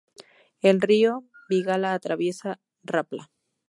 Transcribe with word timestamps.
El 0.63 0.81
río 0.81 1.25
Vigala 1.47 1.93
atraviesa 1.93 2.59
Rapla. 2.81 3.29